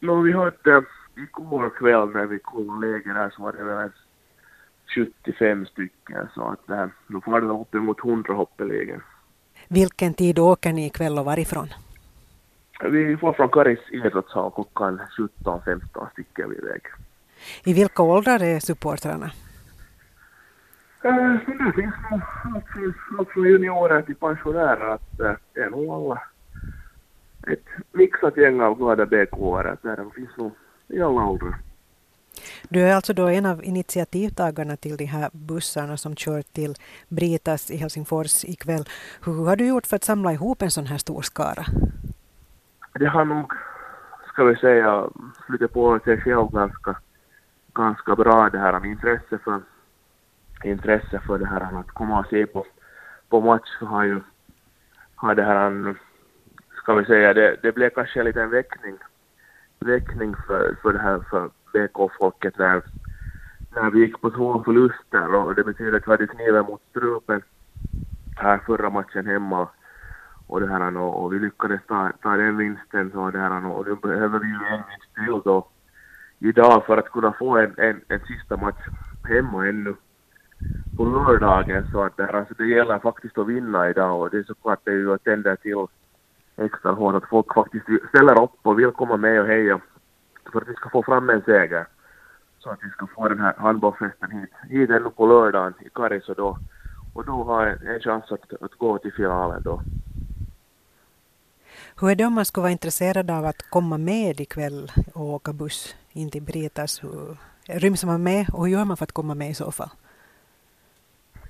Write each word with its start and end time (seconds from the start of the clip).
No, 0.00 0.22
vi 0.22 0.32
hade 0.32 0.84
igår 1.16 1.70
kväll 1.70 2.08
när 2.08 2.26
vi 2.26 2.38
kollade 2.38 2.86
läger 2.86 3.14
här 3.14 3.30
så 3.30 3.42
var 3.42 3.52
det 3.52 3.64
väl 3.64 3.90
75 4.94 5.66
stycken 5.66 6.28
så 6.34 6.48
att 6.48 6.70
äh, 6.70 6.86
då 7.06 7.22
var 7.26 7.40
det 7.40 7.46
uppemot 7.46 8.04
100 8.04 8.34
hoppelegen. 8.34 9.02
Vilken 9.68 10.14
tid 10.14 10.38
åker 10.38 10.72
ni 10.72 10.86
ikväll 10.86 11.18
och 11.18 11.24
varifrån? 11.24 11.68
Vi 12.80 13.16
får 13.16 13.32
från 13.32 13.48
Karis 13.48 13.78
idrottshall 13.90 14.50
klockan 14.50 15.00
17-15 15.44 16.10
stycken 16.12 16.50
vid 16.50 16.64
väg. 16.64 16.82
I 17.64 17.72
vilka 17.72 18.02
åldrar 18.02 18.42
är 18.42 18.60
supportrarna? 18.60 19.30
Äh, 21.02 21.32
det 21.46 21.72
finns 21.74 21.94
nog 22.10 22.20
allt 23.18 23.28
från 23.30 23.44
juniorer 23.44 24.02
till 24.02 24.16
pensionärer. 24.16 24.94
Att, 24.94 25.18
det 25.54 25.60
är 25.60 25.70
nog 25.70 25.90
alla 25.90 26.22
ett 27.46 27.64
mixat 27.92 28.36
gäng 28.36 28.60
av 28.60 28.78
glada 28.78 29.06
BK-are. 29.06 29.76
Det 29.82 30.10
finns 30.14 30.36
nog 30.36 30.52
i 30.88 31.02
alla 31.02 31.24
åldrar. 31.24 31.54
Du 32.68 32.80
är 32.82 32.94
alltså 32.94 33.12
då 33.12 33.26
en 33.26 33.46
av 33.46 33.64
initiativtagarna 33.64 34.76
till 34.76 34.96
de 34.96 35.04
här 35.04 35.30
bussarna 35.32 35.96
som 35.96 36.16
kör 36.16 36.42
till 36.42 36.74
Britas 37.08 37.70
i 37.70 37.76
Helsingfors 37.76 38.44
ikväll. 38.44 38.84
Hur 39.24 39.44
har 39.44 39.56
du 39.56 39.66
gjort 39.66 39.86
för 39.86 39.96
att 39.96 40.04
samla 40.04 40.32
ihop 40.32 40.62
en 40.62 40.70
sån 40.70 40.86
här 40.86 40.98
stor 40.98 41.22
skara? 41.22 41.64
Det 42.94 43.06
har 43.06 43.24
nog, 43.24 43.52
ska 44.28 44.44
vi 44.44 44.56
säga, 44.56 45.08
flyttat 45.46 45.72
på 45.72 45.98
sig 46.04 46.20
själv 46.20 46.50
ganska, 46.50 46.96
ganska 47.74 48.16
bra 48.16 48.50
det 48.50 48.58
här 48.58 48.86
intresse 48.86 49.38
för, 49.38 49.60
intresse 50.64 51.20
för 51.26 51.38
det 51.38 51.46
här 51.46 51.80
att 51.80 51.90
komma 51.90 52.18
och 52.20 52.26
se 52.26 52.46
på, 52.46 52.66
på 53.28 53.40
match 53.40 53.68
så 53.78 53.86
har 53.86 54.04
ju, 54.04 54.20
har 55.14 55.34
det 55.34 55.42
här, 55.42 55.94
kan 56.88 56.98
vi 56.98 57.04
säga, 57.04 57.34
det, 57.34 57.56
det 57.62 57.72
blev 57.72 57.90
kanske 57.90 58.20
en 58.20 58.26
liten 58.26 58.50
väckning, 58.50 58.96
väckning 59.78 60.34
för, 60.46 60.76
för 60.82 60.92
det 60.92 60.98
här 60.98 61.20
för 61.30 61.50
BK-folket 61.72 62.58
när, 62.58 62.82
när 63.70 63.90
vi 63.90 63.98
gick 63.98 64.20
på 64.20 64.30
två 64.30 64.62
förluster 64.64 65.34
och 65.34 65.54
det 65.54 65.64
betyder 65.64 65.96
att 65.96 66.06
vi 66.06 66.10
hade 66.10 66.26
kniven 66.26 66.64
mot 66.64 66.82
strupen 66.90 67.42
här 68.34 68.58
förra 68.66 68.90
matchen 68.90 69.26
hemma 69.26 69.68
och 70.46 70.60
det 70.60 70.66
här 70.66 70.96
och, 70.96 71.22
och 71.22 71.32
vi 71.32 71.38
lyckades 71.38 71.80
ta, 71.86 72.12
ta 72.22 72.36
den 72.36 72.56
vinsten 72.56 73.10
så 73.10 73.30
det 73.30 73.38
här 73.38 73.66
och 73.66 73.86
nu 73.86 73.94
behöver 73.94 74.38
vi 74.38 74.46
ju 74.46 74.54
en 74.54 74.82
vinst 74.88 75.14
till 75.14 75.40
då 75.44 75.68
idag 76.38 76.86
för 76.86 76.96
att 76.96 77.12
kunna 77.12 77.32
få 77.32 77.56
en, 77.56 77.74
en, 77.76 78.00
en 78.08 78.20
sista 78.20 78.56
match 78.56 78.84
hemma 79.28 79.66
ännu 79.66 79.94
på 80.96 81.04
lördagen 81.04 81.84
så 81.92 82.02
att 82.02 82.16
det, 82.16 82.24
här, 82.24 82.32
alltså 82.32 82.54
det 82.58 82.66
gäller 82.66 82.98
faktiskt 82.98 83.38
att 83.38 83.46
vinna 83.48 83.90
idag 83.90 84.20
och 84.20 84.30
det 84.30 84.38
är 84.38 84.44
såklart 84.44 84.80
det 84.84 84.90
är 84.90 84.96
ju 84.96 85.14
att 85.14 85.24
tända 85.24 85.56
till 85.56 85.86
extra 86.58 86.92
hårt 86.92 87.14
att 87.14 87.28
folk 87.28 87.54
faktiskt 87.54 87.86
ställer 88.08 88.42
upp 88.42 88.58
och 88.62 88.78
vill 88.78 88.90
komma 88.90 89.16
med 89.16 89.40
och 89.40 89.46
heja 89.46 89.80
för 90.52 90.60
att 90.60 90.68
vi 90.68 90.74
ska 90.74 90.88
få 90.90 91.02
fram 91.02 91.30
en 91.30 91.42
seger. 91.42 91.86
Så 92.58 92.70
att 92.70 92.78
vi 92.82 92.90
ska 92.90 93.06
få 93.06 93.28
den 93.28 93.40
här 93.40 93.54
handbollsfesten 93.56 94.30
hit, 94.30 94.50
hit 94.68 94.90
ännu 94.90 95.10
på 95.10 95.26
lördagen 95.26 95.74
i 95.80 95.88
Karis 95.94 96.28
och 96.28 96.34
då, 96.34 96.58
och 97.14 97.24
då 97.24 97.32
ha 97.32 97.66
en, 97.66 97.86
en 97.86 98.00
chans 98.00 98.32
att, 98.32 98.62
att 98.62 98.74
gå 98.74 98.98
till 98.98 99.12
finalen 99.12 99.62
då. 99.62 99.82
Hur 102.00 102.10
är 102.10 102.14
det 102.14 102.24
om 102.24 102.32
man 102.32 102.44
skulle 102.44 102.62
vara 102.62 102.72
intresserad 102.72 103.30
av 103.30 103.44
att 103.44 103.70
komma 103.70 103.98
med 103.98 104.40
ikväll 104.40 104.92
och 105.14 105.24
åka 105.24 105.52
buss 105.52 105.96
in 106.12 106.30
till 106.30 106.42
Britas? 106.42 107.02
ryms 107.68 108.04
man 108.04 108.22
med 108.22 108.46
och 108.52 108.66
hur 108.66 108.72
gör 108.72 108.84
man 108.84 108.96
för 108.96 109.04
att 109.04 109.12
komma 109.12 109.34
med 109.34 109.50
i 109.50 109.54
så 109.54 109.72
fall? 109.72 109.90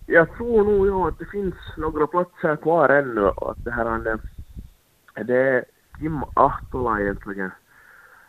Jag 0.06 0.32
tror 0.36 0.64
nog 0.64 0.86
ja, 0.86 1.08
att 1.08 1.18
det 1.18 1.24
finns 1.24 1.54
några 1.76 2.06
platser 2.06 2.56
kvar 2.56 2.88
ännu. 2.88 3.26
Att 3.26 3.64
det, 3.64 3.70
här, 3.70 4.18
det 5.24 5.36
är 5.36 5.64
Kim 5.98 6.24
Ahtola 6.34 7.00
egentligen 7.00 7.50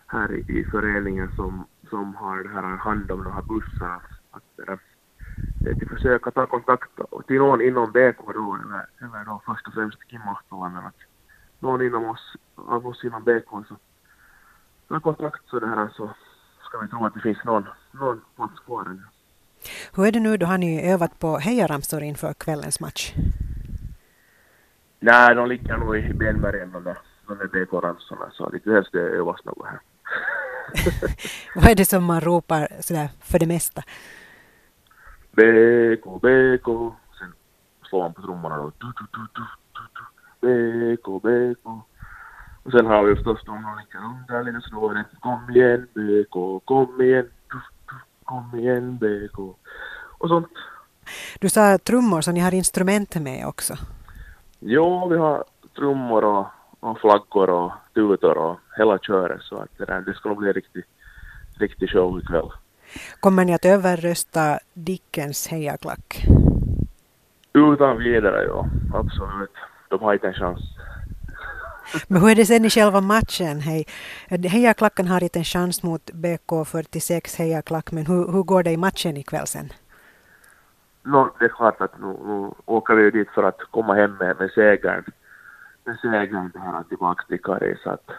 här 0.08 0.32
i, 0.32 0.59
i 0.59 0.64
föreningen 0.72 1.32
som, 1.36 1.66
som 1.90 2.16
har 2.16 2.44
det 2.44 2.50
här 2.50 2.78
hand 2.78 3.12
om 3.12 3.23
de 3.23 3.34
här 3.34 3.42
bussarna. 3.42 4.02
Att, 4.32 4.68
äh, 4.68 4.73
att 4.73 5.90
försöka 5.90 6.32
ta 6.32 6.45
kontakt 6.45 6.90
till 7.28 7.38
någon 7.38 7.62
inom 7.62 7.92
BK 7.92 8.33
då, 8.33 8.58
eller, 8.64 8.86
eller 9.02 9.26
då 9.26 9.42
först 9.45 9.67
och 9.67 9.73
främst 9.73 10.04
Kim 10.08 10.22
Ahtola, 10.22 10.70
men 10.70 10.86
att 10.86 10.95
någon 11.60 11.82
inom 11.82 12.05
oss, 12.05 12.36
av 12.55 12.88
oss 12.88 13.04
inom 13.04 13.23
BK 13.23 13.49
så 13.67 13.76
ta 14.88 14.99
kontakt 14.99 15.42
så 15.49 15.60
det 15.60 15.67
här 15.67 15.89
så 15.94 16.10
ska 16.61 16.78
vi 16.78 16.88
tro 16.88 17.05
att 17.05 17.14
det 17.14 17.20
finns 17.20 17.44
någon, 17.44 17.66
någon 17.92 18.22
plats 18.36 18.60
kvar 18.60 18.86
ännu. 18.86 19.04
Hur 19.95 20.08
är 20.08 20.11
det 20.11 20.20
nu, 20.20 20.38
då 20.38 20.45
har 20.45 20.58
ni 20.58 20.92
övat 20.92 21.20
på 21.20 21.38
hejaramsor 21.38 22.04
inför 22.04 22.33
kvällens 22.33 22.80
match? 22.80 23.14
Nej, 24.99 25.36
de 25.36 25.48
ligger 25.48 25.77
nog 25.77 25.98
i 25.98 26.14
benmärgen 26.14 26.71
de 26.71 26.83
där, 26.83 26.98
de 27.27 27.37
där 27.37 27.48
BK-ramsorna 27.48 28.32
så 28.32 28.49
det 28.49 28.64
behövs 28.64 28.92
det 28.92 28.99
övas 28.99 29.45
något 29.45 29.67
här. 29.67 29.80
Vad 31.55 31.71
är 31.71 31.76
det 31.76 31.86
som 31.86 32.04
man 32.04 32.21
ropar 32.21 32.67
sådär 32.80 33.10
för 33.21 33.39
det 33.39 33.45
mesta? 33.45 33.83
BK, 35.32 36.05
BK. 36.21 36.67
Sen 37.20 37.33
slår 37.89 37.99
man 38.04 38.14
på 38.14 38.21
trummorna 38.21 38.58
då. 38.58 38.71
Du, 38.77 38.87
du, 38.87 39.05
du, 39.14 39.27
du, 39.36 39.43
du, 40.42 40.95
BK, 40.95 41.23
BK. 41.23 41.66
Och 42.64 42.71
sen 42.71 42.86
har 42.86 43.04
vi 43.04 43.16
förstås 43.16 43.39
de 43.45 43.61
som 43.61 43.77
ligger 43.80 43.99
under 44.05 44.43
lite 44.43 45.04
det 45.11 45.20
Kom 45.20 45.49
igen 45.49 45.87
BK, 45.93 46.66
kom 46.66 47.02
igen, 47.02 47.30
du, 47.48 47.60
du, 47.87 47.95
kom 48.23 48.60
igen 48.60 48.98
BK. 48.98 49.39
Och 50.17 50.30
sånt. 50.30 50.48
Du 51.39 51.49
sa 51.49 51.77
trummor, 51.77 52.21
så 52.21 52.31
ni 52.31 52.39
har 52.39 52.54
instrument 52.54 53.16
med 53.16 53.48
också? 53.48 53.77
Jo, 54.59 55.08
vi 55.09 55.17
har 55.17 55.43
trummor 55.75 56.23
och 56.23 56.47
och 56.80 56.99
flaggor 56.99 57.49
och 57.49 57.71
tutor 57.93 58.37
och 58.37 58.59
hela 58.77 58.99
köret 58.99 59.42
så 59.42 59.58
att 59.58 59.77
det, 59.77 59.86
där, 59.86 60.02
det 60.02 60.14
ska 60.14 60.36
bli 60.36 60.47
en 60.47 60.53
riktig, 61.59 61.89
show 61.89 62.20
ikväll. 62.20 62.52
Kommer 63.19 63.45
ni 63.45 63.53
att 63.53 63.65
överrösta 63.65 64.59
Dickens 64.73 65.48
hejaklack? 65.48 66.25
Utan 67.53 67.98
vidare, 67.98 68.43
ja. 68.43 68.65
Absolut. 68.93 69.53
De 69.89 69.99
har 69.99 70.14
inte 70.14 70.27
en 70.27 70.33
chans. 70.33 70.59
Men 72.08 72.21
hur 72.21 72.30
är 72.30 72.36
det 72.36 72.45
sen 72.45 72.65
i 72.65 72.69
själva 72.69 73.02
matchen? 73.02 73.59
Hej. 73.59 73.86
Hejaklacken 74.30 75.08
har 75.08 75.23
inte 75.23 75.39
en 75.39 75.45
chans 75.45 75.83
mot 75.83 76.11
BK 76.11 76.67
46 76.67 77.36
hejaklack, 77.36 77.92
men 77.92 78.05
hur, 78.05 78.31
hur 78.31 78.43
går 78.43 78.64
det 78.64 78.71
i 78.71 78.77
matchen 78.77 79.17
ikväll 79.17 79.48
sen? 79.48 79.69
No, 81.11 81.30
det 81.39 81.45
är 81.45 81.49
klart 81.49 81.81
att 81.81 81.99
nu, 81.99 82.08
nu 82.08 82.52
åker 82.65 82.93
vi 82.95 83.11
dit 83.11 83.30
för 83.30 83.43
att 83.43 83.61
komma 83.71 83.93
hem 83.93 84.15
med, 84.20 84.39
med 84.39 84.52
segern 84.52 85.03
segern 86.02 86.52
det 86.53 86.59
här 86.59 86.83
tillbaka 86.83 87.23
till 87.27 87.42
Kari 87.42 87.77
så 87.83 87.89
att 87.89 88.11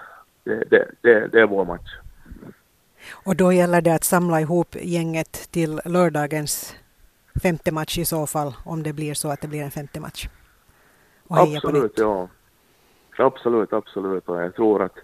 det, 0.44 0.64
det, 0.70 0.90
det, 1.00 1.26
det 1.26 1.40
är 1.40 1.46
vår 1.46 1.64
match. 1.64 1.98
Och 3.24 3.36
då 3.36 3.52
gäller 3.52 3.80
det 3.80 3.94
att 3.94 4.04
samla 4.04 4.40
ihop 4.40 4.76
gänget 4.80 5.32
till 5.50 5.80
lördagens 5.84 6.76
femte 7.42 7.72
match 7.72 7.98
i 7.98 8.04
så 8.04 8.26
fall, 8.26 8.54
om 8.64 8.82
det 8.82 8.92
blir 8.92 9.14
så 9.14 9.30
att 9.30 9.40
det 9.40 9.48
blir 9.48 9.62
en 9.62 9.70
femte 9.70 10.00
match? 10.00 10.28
absolut, 11.28 11.98
ja. 11.98 12.28
Absolut, 13.18 13.72
absolut. 13.72 14.28
Och 14.28 14.42
jag 14.42 14.54
tror 14.54 14.82
att 14.82 14.98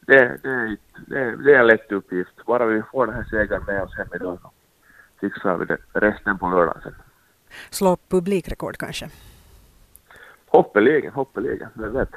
det, 0.00 0.38
det, 0.42 0.76
det, 1.06 1.36
det 1.36 1.54
är 1.54 1.60
en 1.60 1.66
lätt 1.66 1.92
uppgift. 1.92 2.46
Bara 2.46 2.66
vi 2.66 2.82
får 2.82 3.06
den 3.06 3.14
här 3.14 3.24
segern 3.30 3.64
med 3.66 3.82
oss 3.82 3.96
hem 3.96 4.08
idag 4.14 4.38
så 4.42 4.50
fixar 5.20 5.56
vi 5.56 5.64
det 5.64 5.78
resten 5.92 6.38
på 6.38 6.48
lördag 6.48 6.76
sen. 6.82 6.94
Slå 7.70 7.96
publikrekord 7.96 8.76
kanske? 8.76 9.08
Hoppeligen, 10.54 11.12
hoppeligen, 11.12 11.68
vem 11.74 11.92
vet. 11.92 12.14